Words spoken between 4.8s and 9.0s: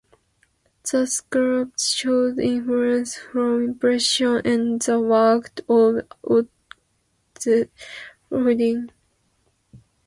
the work of Auguste Rodin.